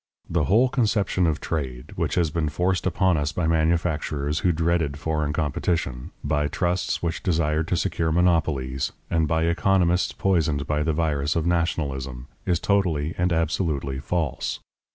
The 0.27 0.45
whole 0.45 0.67
conception 0.67 1.27
of 1.27 1.39
trade, 1.39 1.91
which 1.95 2.15
has 2.15 2.31
been 2.31 2.49
forced 2.49 2.87
upon 2.87 3.17
us 3.17 3.31
by 3.31 3.45
manufacturers 3.45 4.39
who 4.39 4.51
dreaded 4.51 4.97
foreign 4.97 5.31
competition, 5.31 6.09
by 6.23 6.47
trusts 6.47 7.03
which 7.03 7.21
desired 7.21 7.67
to 7.67 7.77
secure 7.77 8.11
monopolies, 8.11 8.93
and 9.11 9.27
by 9.27 9.43
economists 9.43 10.11
poisoned 10.11 10.65
by 10.65 10.81
the 10.81 10.91
virus 10.93 11.35
of 11.35 11.45
nationalism, 11.45 12.27
is 12.47 12.59
totally 12.59 13.13
and 13.19 13.31
absolutely 13.31 13.99
false. 13.99 14.59